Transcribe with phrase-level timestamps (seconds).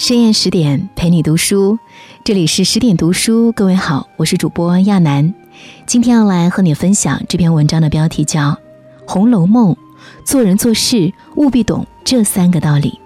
[0.00, 1.78] 深夜十点陪你读书，
[2.24, 3.52] 这里是十点读书。
[3.52, 5.34] 各位好，我是主播亚楠，
[5.84, 8.52] 今天要来和你分享这篇文章的标题叫
[9.06, 9.74] 《红楼梦》，
[10.24, 12.98] 做人做事务必懂这三个道理。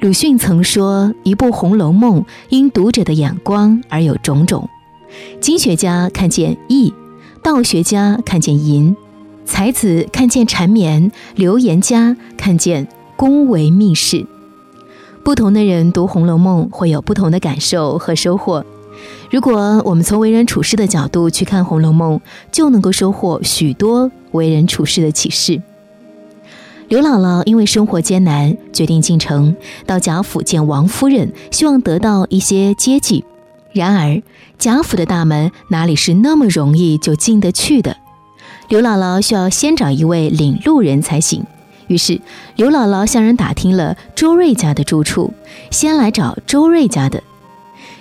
[0.00, 4.68] 鲁迅曾说：“一部《红楼梦》，因读者的眼光而有种种。
[5.40, 6.92] 经学家看见义，
[7.44, 8.96] 道学家看见淫，
[9.44, 14.26] 才子看见缠绵，流言家看见宫闱秘事。”
[15.24, 18.62] 不同的人读《红楼梦》会有不同的感受和收获。
[19.30, 22.18] 如果我们从为人处事的角度去看《红楼梦》，
[22.52, 25.62] 就能够收获许多为人处事的启示。
[26.88, 29.56] 刘姥姥因为生活艰难，决定进城
[29.86, 33.24] 到贾府见王夫人，希望得到一些接济。
[33.72, 34.22] 然而
[34.58, 37.96] 贾府的大门哪里是那么容易就进得去的？
[38.68, 41.44] 刘姥姥需要先找一位领路人才行。
[41.86, 42.20] 于是，
[42.56, 45.32] 刘姥姥向人打听了周瑞家的住处，
[45.70, 47.22] 先来找周瑞家的。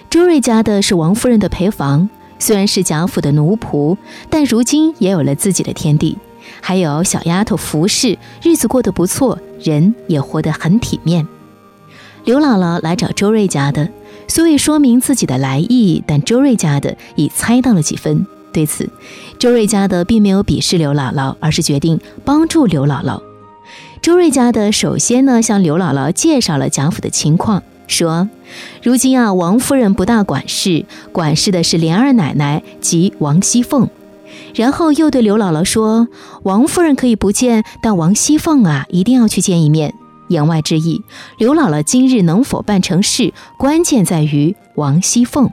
[0.10, 3.98] 周瑞家的是王夫人的陪房，虽然是贾府的奴仆，
[4.30, 6.18] 但如今也有了自己的天地，
[6.62, 11.28] 还有小丫头服侍，日子过得不错，人也活得很体面。
[12.26, 13.90] 刘姥姥来找周瑞家的，
[14.28, 18.26] 虽未说明自己的来意，但周瑞家的已猜到了几分。
[18.54, 18.88] 对此，
[19.40, 23.20] 周瑞家的并没有鄙视刘姥姥，而是决定帮助刘姥姥。
[24.04, 28.28] 周瑞家的首先呢，向刘姥姥介绍了贾府的情况，说
[28.84, 33.88] ：“如今啊，王夫人不大管事，管事的是莲二奶奶及王熙凤。”
[34.56, 36.10] 然后又对刘姥姥说
[36.44, 39.94] ：“王夫人可以不见，但王熙凤啊，一定要去见一面。”
[40.28, 41.02] 言外之意，
[41.38, 45.50] 刘姥姥今日能否办成事，关键在于王熙凤。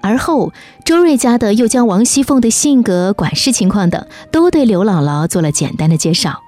[0.00, 0.54] 而后，
[0.86, 6.40] 周瑞家的又将王熙凤的性格、管事情况等，都对刘姥姥做了简单的介绍。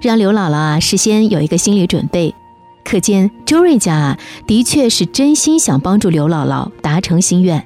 [0.00, 2.34] 让刘姥姥啊事先有一个心理准备，
[2.84, 7.64] 可见周瑞家啊的确是真心想帮助刘姥姥达成心愿。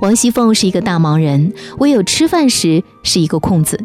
[0.00, 3.84] 王熙凤是一个大忙人，唯有吃饭时是一个空子。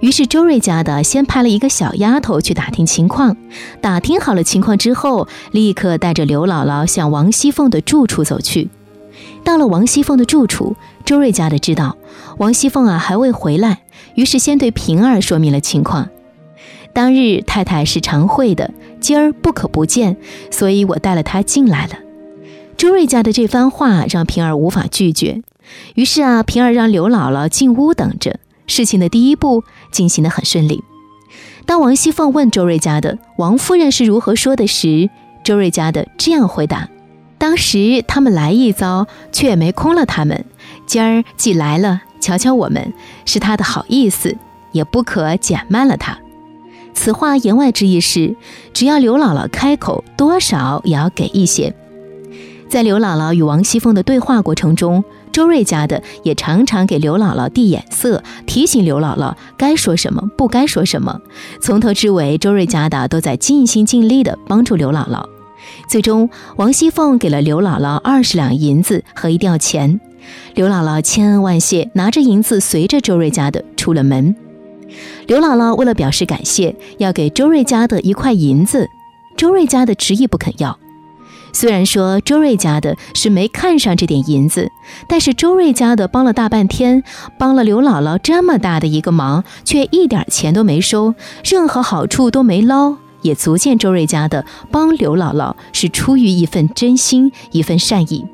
[0.00, 3.36] 于是周瑞家的先派了一个小丫头去打听情况，
[3.80, 8.68] 打听好了情况之后，立刻带着刘姥姥向王熙凤的住处走去。
[9.42, 11.96] 到了王熙凤的住处，周瑞家的知道
[12.38, 13.80] 王熙凤啊还未回来，
[14.14, 16.08] 于是先对平儿说明了情况。
[16.94, 18.70] 当日太太是常会的，
[19.00, 20.16] 今儿不可不见，
[20.50, 21.94] 所以我带了她进来了。
[22.76, 25.42] 周瑞家的这番话让平儿无法拒绝，
[25.94, 28.38] 于是啊，平儿让刘姥姥进屋等着。
[28.66, 30.82] 事情的第一步进行得很顺利。
[31.66, 35.10] 当王熙凤问周瑞家的王夫人是如何说的时，
[35.44, 36.88] 周瑞家的这样回答：
[37.38, 40.44] 当时他们来一遭，却也没空了他们。
[40.86, 42.92] 今儿既来了，瞧瞧我们，
[43.24, 44.36] 是他的好意思，
[44.72, 46.18] 也不可减慢了他。
[46.94, 48.36] 此话言外之意是，
[48.72, 51.74] 只要刘姥姥开口，多少也要给一些。
[52.68, 61.20] 在刘姥姥与王熙凤的对话过程中，周瑞家的也常常给刘姥姥递眼色，提醒刘姥姥该说什么，不该说什么。
[61.60, 65.24] 从头至尾，周瑞家的都在尽心尽力地帮助刘姥姥。
[65.88, 70.00] 最终，王熙凤给了刘姥姥二十两银子和一吊钱，
[70.54, 74.34] 刘姥姥千恩万谢，拿着银子随着周瑞家的出了门。
[75.26, 78.88] 刘姥姥为了表示感谢，要给周瑞家的一块银子，
[79.36, 80.78] 周瑞家的执意不肯要。
[81.54, 84.70] 虽然说周瑞家的是没看上这点银子，
[85.06, 87.04] 但是周瑞家的帮了大半天，
[87.38, 91.14] 帮了刘姥姥这么大的一个忙，却一点钱都没收，
[91.44, 98.24] 任何好处都没捞，也足见周瑞家的帮刘姥姥是出于一份真心，一份善意。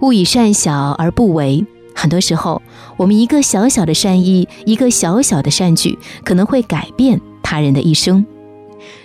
[0.00, 1.64] 勿以善小而不为。
[1.94, 2.60] 很多时候，
[2.96, 8.24] 我们一个小小的善意，一个小小的善举，可能会改变他人的一生。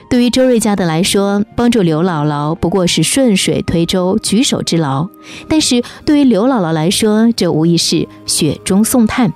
[0.10, 5.10] 对于周瑞家的来说，帮助刘姥姥不过是顺水推舟、举手之劳；
[5.50, 9.34] 但是对于刘姥姥来说，这无疑是雪中送炭。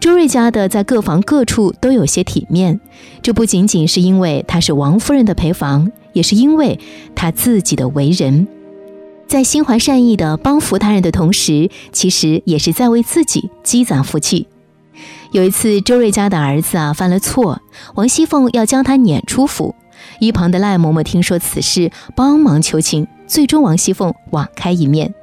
[0.00, 2.80] 周瑞家的在各房各处都有些体面，
[3.22, 6.78] 这不仅仅是因为他是王夫人的陪房，也是因为
[7.14, 8.48] 他自己的为人。
[9.28, 14.48] 在心怀善意的帮扶他人的同时，其实也是在为自己积攒福气。
[15.32, 17.60] 有一次，周瑞家的儿子啊犯了错，
[17.94, 19.74] 王熙凤要将他撵出府。
[20.18, 25.14] 一旁的赖嬷嬷听说此事，帮忙求情，最终王熙凤网开一面，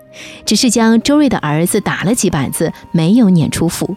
[0.46, 3.96] 只是将周瑞的儿子打了几板子，没有撵出府。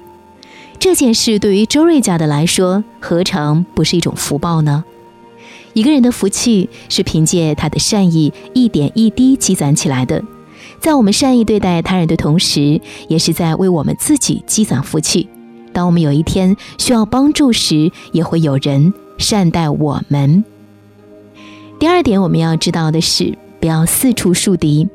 [0.78, 4.84] 这件事对于周瑞家的来说，何尝不是一种福报呢？
[5.78, 10.24] 一个人的福气是凭借他的善意一点一滴积攒起来的，
[10.80, 15.28] 在我们善意对待他人的同时，也是在为我们自己积攒福气。
[15.72, 20.42] 当我们有一天需要帮助时，也会有人善待我们。
[21.78, 24.88] 第二点，我们要知道的是，不要四处树敌。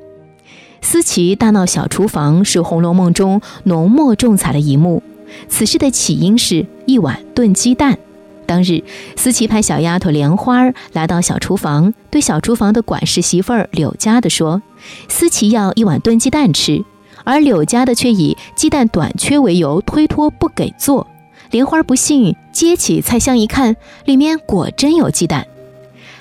[0.81, 5.01] 思琪大闹小厨房是《红楼梦》中浓墨重彩的一幕。
[5.47, 7.97] 此事的起因是一碗炖鸡蛋。
[8.45, 8.83] 当日，
[9.15, 14.61] 思琪派小丫头莲花来到小厨房，对小厨房的管事媳妇儿柳家的说
[15.09, 16.83] ：“思琪要一碗炖鸡蛋吃。”
[17.25, 21.07] 而柳家的却以鸡蛋短缺为由推脱不给做。
[21.51, 25.47] 莲花不信，接起菜箱一看，里面果真有鸡蛋。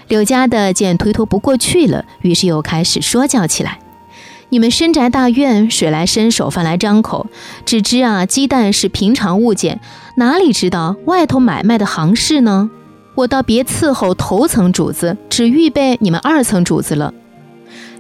[0.07, 3.81] 柳家的见推脱不过去了，于是又开始说教起来
[4.53, 7.27] ：“你们深宅大院，水来伸手，饭来张口，
[7.65, 9.81] 只知啊鸡蛋是平常物件，
[10.19, 12.71] 哪里知道外头买卖的行市呢？
[13.15, 17.15] 我倒别伺候头层主子，只预备你们二层主子了。”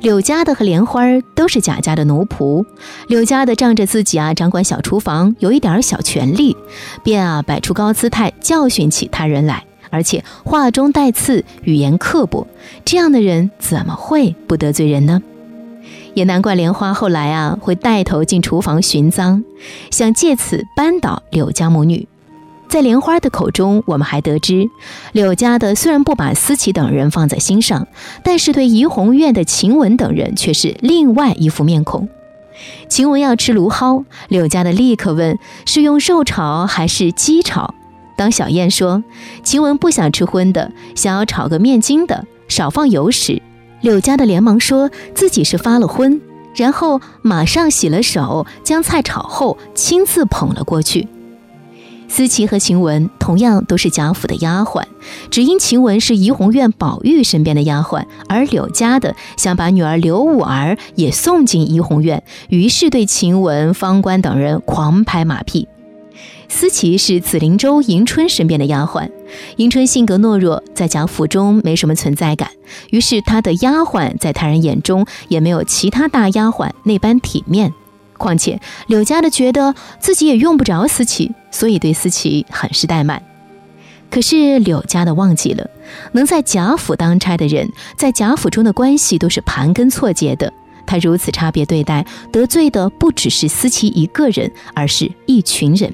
[0.03, 1.05] 柳家的和莲花
[1.35, 2.67] 都是贾家的奴仆，
[3.09, 6.55] 柳家的仗着自己啊掌管小厨房，有一点小权力，
[7.03, 12.47] 便啊摆出高姿态教训起他人来，而且话中带刺，语言刻薄，
[12.85, 15.23] 这样的人怎么会不得罪人呢？
[16.15, 19.43] 也难怪莲花后来啊会带头进厨房寻赃，
[19.91, 22.09] 想借此扳倒柳家母女。
[22.69, 24.67] 在莲花的口中，我们还得知，
[25.13, 27.87] 柳家的虽然不把思琪等人放在心上，
[28.25, 32.09] 但是对怡红院的晴雯等人却是另外一副面孔。
[32.89, 37.75] 晴雯要吃芦蒿，柳家的立刻问是用肉炒还是鸡炒。
[38.17, 39.03] 当小燕说
[39.43, 43.43] 晴雯不想吃荤的，想要炒个面筋的，少放油时，
[43.83, 46.21] 柳家的连忙说自己是发了昏，
[46.57, 51.07] 然后马上洗了手，将菜炒后亲自捧了过去。
[52.09, 54.83] 思琪和晴雯同样都是贾府的丫鬟，
[55.31, 65.67] 只因晴雯是怡红院宝玉身边的丫鬟，而柳家的想把女儿柳五儿也送进怡红院，于是对晴雯、方官等人狂拍马屁。
[66.51, 69.09] 思琪是紫菱洲迎春身边的丫鬟，
[69.57, 72.51] 迎春性格懦弱，在贾府中没什么存在感，
[72.91, 77.73] 于是她的丫鬟在他人眼中也没有其他大丫鬟那般体面。
[78.19, 83.21] 况且柳家的觉得自己也用不着思琪，所以对思琪很是怠慢。
[84.11, 85.69] 可是柳家的忘记了，
[86.13, 90.53] 能在贾府当差的人，在贾府中的关系都是盘根错节的。
[90.87, 95.93] 他如此差别对待，得罪的不只是思琪一个人，而是一群人。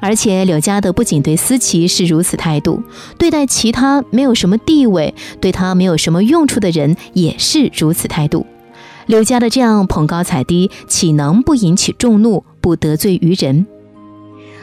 [0.00, 2.82] 而且柳家的不仅对思琪是如此态度，
[3.18, 8.46] 对待其他没有什么地位、对他没有什么用处的人也是如此态度。
[9.06, 13.66] 柳家的这样捧高踩低，岂能不引起众怒，不得罪于人？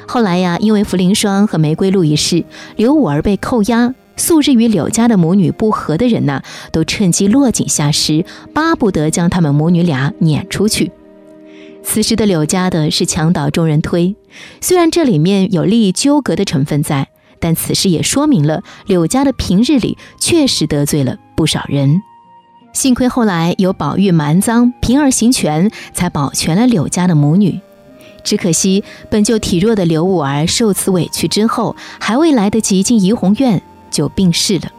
[0.08, 2.46] 后来呀，因为茯苓霜和玫瑰露一事，
[2.78, 6.42] 刘五儿被扣押，素日与柳家的母女不和的人呐，
[6.72, 10.92] 都趁机落井下石，巴不得将他们母女俩撵出去。
[11.90, 14.14] 此时的柳家的是墙倒众人推，
[14.60, 17.08] 虽然这里面有利益纠葛的成分在，
[17.40, 22.02] 但此事也说明了柳家的平日里确实得罪了不少人。
[22.74, 27.60] 幸亏后来有宝玉瞒赃，平儿行权，才保全了柳家的母女。
[28.22, 34.70] 只可惜本就体弱的柳五儿受此委屈之后，还未来得及进怡红院，就病逝了。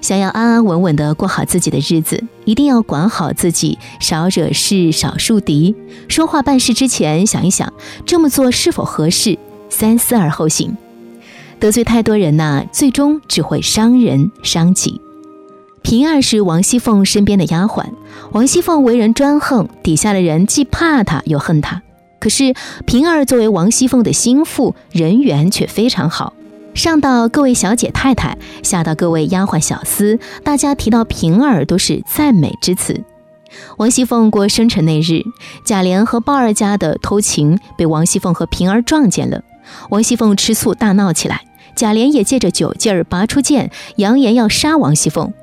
[0.00, 5.74] 想要安安稳稳地过好自己的日子，一定要管好自己，少惹事，少树敌。
[6.08, 7.72] 说话办事之前，想一想
[8.06, 10.76] 这么做是否合适，三思而后行。
[11.60, 15.00] 得罪太多人呐，最终只会伤人伤己。
[15.82, 17.84] 平儿是王熙凤身边的丫鬟，
[18.32, 21.82] 王熙凤为人专横，底下的人既怕她又恨她。
[22.20, 26.32] 可是平儿作为王熙凤的心腹，人缘却非常好，
[26.78, 33.02] 上到各位小姐太太，下到各位丫鬟小厮，大家提到平儿都是赞美之词。
[33.78, 35.24] 王熙凤过生辰那日，
[35.64, 39.42] 贾琏和鲍二家的偷情被王熙凤和平儿撞见了，
[39.90, 41.40] 王熙凤吃醋大闹起来，
[41.74, 45.34] 贾琏也借着酒劲儿拔出剑，扬言要杀王熙凤。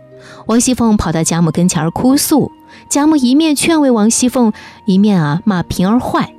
[0.45, 2.49] 王熙凤跑到贾母跟前哭诉，
[2.89, 4.53] 贾母一面劝慰王熙凤，
[4.85, 6.33] 一面啊骂平儿坏。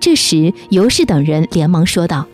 [0.00, 2.26] 这时尤氏等人连忙说道：“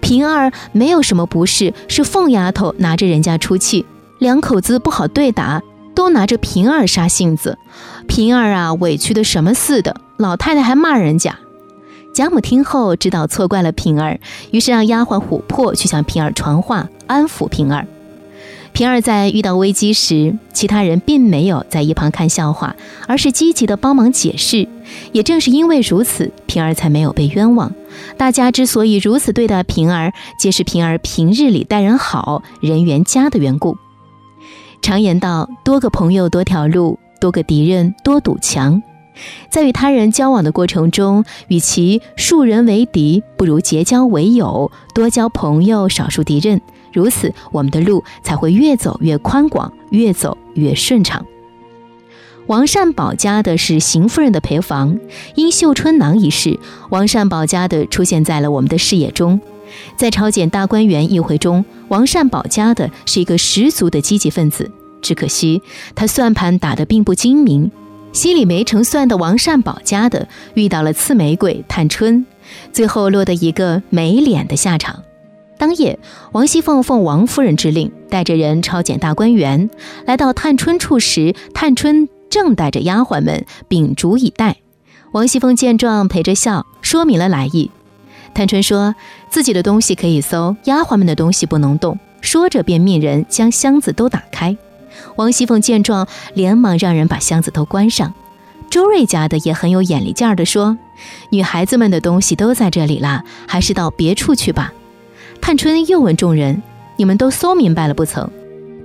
[0.00, 3.86] 平儿没有什么不是，是凤丫头拿着人家出气，
[4.18, 5.62] 两口子不好对打，
[5.94, 7.58] 都拿着平儿杀性子。
[8.06, 11.38] 平儿啊委屈的什么似的，老太太还骂人家。”
[12.14, 14.20] 贾母听后知道错怪了平儿，
[14.52, 17.86] 于是让丫鬟琥珀去向平儿传话，安抚平儿。
[18.74, 22.74] 平儿在遇到危机时，其他人并没有在一旁看笑话，
[23.06, 24.66] 而是积极的帮忙解释。
[25.12, 27.72] 也正是因为如此，平儿才没有被冤枉。
[28.16, 33.78] 大家之所以如此对待平儿，皆是平儿平日里待人好、人缘佳的缘故。
[34.82, 38.82] 常言道：多个朋友多条路，多个敌人多堵墙。
[39.48, 46.60] 在与他人交往的过程中，与其树人为敌，不如结交为友，多交朋友，少数敌人。
[46.94, 51.26] 如此，我们的路才会越走越宽广，越走越顺畅。
[52.46, 54.98] 王善保家的是邢夫人的陪房，
[55.34, 56.58] 因绣春囊一事，
[56.90, 59.40] 王善保家的出现在了我们的视野中。
[59.96, 64.70] 在朝检大观园议会中，王善保家的是一个十足的积极分子，
[65.00, 65.60] 只可惜
[65.94, 67.70] 他算盘打得并不精明。
[68.12, 72.24] 心里没成算的王善保家的遇到了刺玫瑰探春，
[72.72, 75.02] 最后落得一个没脸的下场。
[75.64, 75.98] 当夜，
[76.32, 79.70] 王熙凤奉王夫人之令，带着人抄检大观园，
[80.04, 84.58] 来到探春处时，探春正带着丫鬟们秉烛以待。
[85.12, 87.70] 王熙凤见状，陪着笑，说明了来意。
[88.34, 88.94] 探春说
[89.30, 91.98] 自己的东西可以搜，丫鬟们的东西不能动。
[92.20, 94.54] 说着，便命人将箱子都打开。
[95.16, 98.12] 王熙凤见状，连忙让人把箱子都关上。
[98.68, 100.76] 周瑞家的也很有眼力劲儿地说
[101.32, 104.70] ：“女孩子们的东西都在这里了，还是到别处去吧。”
[105.44, 106.62] 探春又问众人
[106.96, 108.30] ：“你们都搜明白了不曾？”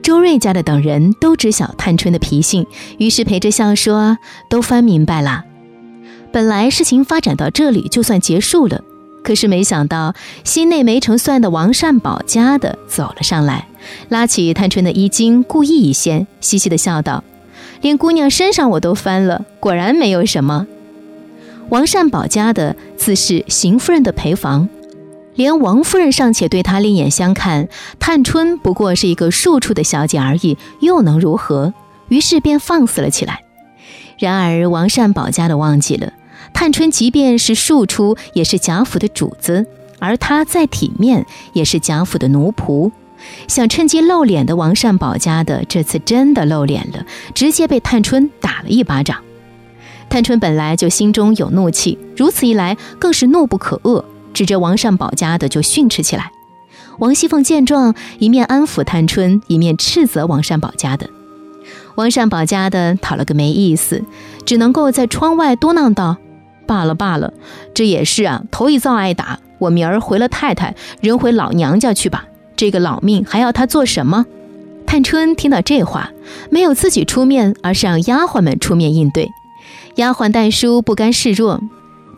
[0.03, 4.17] 周瑞家的等人都知晓探春的脾性，于是陪着笑说
[4.51, 5.45] ：“都翻明白了。”
[6.33, 8.83] 本来事情发展到这里就算结束了。
[9.23, 10.13] 可是没想到，
[10.43, 13.69] 心内没成算的王善保家的走了上来，
[14.09, 17.23] 拉起探春的衣襟，故意一掀，嘻嘻的笑道
[17.79, 20.67] ：“连姑娘身上我都翻了，果然没有什么。”
[21.71, 24.67] 王善保家的自是邢夫人的陪房，
[25.39, 31.73] 连王夫人尚且对她另眼相看，探春不过是一个庶出的小姐而已，又能如何？
[32.09, 33.39] 于是便放肆了起来。
[34.17, 36.11] 然而王善保家的忘记了。
[36.51, 39.65] 探春即便是庶出，也是贾府的主子，
[39.99, 42.91] 而她再体面，也是贾府的奴仆。
[43.47, 49.19] 想趁机露脸的王善保家的，这次真的露脸了，直接被探春打了一巴掌。
[50.09, 56.31] 探春本来就心中有怒气，如此一来更是怒不可遏，指着王善保家的就训斥起来。
[56.99, 61.09] 王熙凤见状，一面安抚探春，一面斥责王善保家的。
[61.95, 64.03] 王善保家的讨了个没意思，
[64.45, 66.17] 只能够在窗外嘟囔道。
[66.65, 67.33] 罢了罢了，
[67.73, 69.39] 这也是啊，头一遭挨打。
[69.57, 72.25] 我明儿回了太太，人回老娘家去吧。
[72.55, 74.25] 这个老命还要他做什么？
[74.85, 76.11] 探春听到这话，
[76.49, 79.29] 没有自己出面，而是让丫鬟们出面应对。
[79.95, 81.59] 丫鬟戴叔不甘示弱，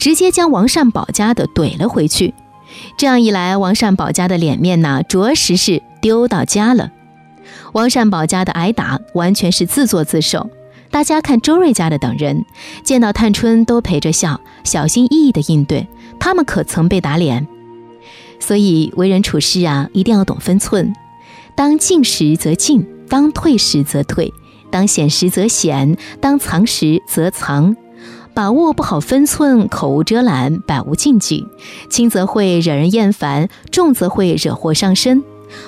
[0.02, 2.34] 直接将王善保家的怼了回去。
[2.98, 6.92] 这样一来，王善保家的脸面呐，着实是丢到家了。
[7.74, 10.50] 王善保家的挨打，完全是自作自受。
[10.90, 12.44] 大家看周瑞家的等人，
[12.84, 15.88] 见到探春都陪着笑，小心翼翼的应对，
[16.20, 17.48] 他们可曾被打脸？
[18.40, 20.92] 所以为人处事啊，一定要懂分寸。
[21.54, 24.34] 当进时则进，当退时则退，
[24.72, 27.76] 当显时则显，当藏时则藏，
[28.34, 31.46] 把握不好分寸，口无遮拦，百无禁忌，
[31.90, 35.24] 轻则会惹人厌烦，重则会惹祸上身。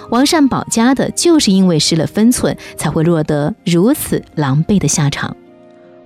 [0.09, 5.35] 王善保家的就是因为失了分寸，才会落得如此狼狈的下场。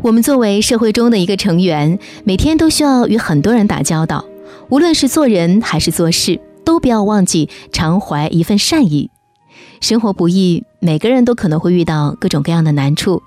[0.02, 4.26] 我们作为社会中的一个成员，每天都需要与很多人打交道，
[4.70, 9.12] 无论是做人还是做事，都不要忘记常怀一份善意。
[9.80, 13.22] 生活不易，每个人都可能会遇到各种各样的难处，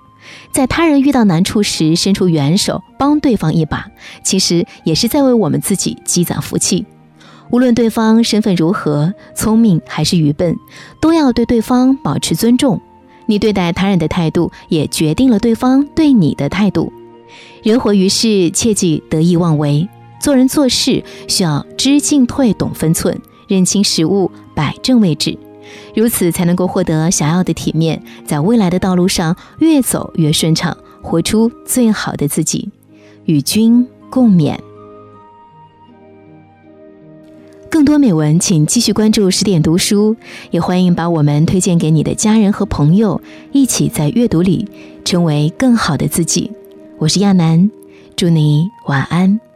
[0.51, 3.87] 在他人遇到难处时伸出援手，帮对方一把，
[4.23, 6.85] 其实也是在为我们自己积攒福气。
[7.49, 10.55] 无论对方身份如何，聪明还是愚笨，
[11.01, 12.81] 都要对对方保持尊重。
[13.25, 16.91] 你对待他人的态度，也决定了对方对你的态度。
[17.63, 19.87] 人活于世，切忌得意妄为。
[20.19, 25.37] 做人做事需要知进退、懂分寸，认清时务，摆正位置，
[25.95, 32.69] 如此才能够获得想要的体面，在未来的道路上越走越顺畅，活出最好的自己。
[33.25, 34.57] 与君共勉。
[37.69, 40.15] 更多美文，请继续关注十点读书，
[40.49, 44.67] 也欢迎把我们推荐给你的家人和朋友，一起在阅读里
[45.05, 46.51] 成为更好的自己。
[46.97, 47.69] 我是亚楠，
[48.15, 49.50] 祝你晚安。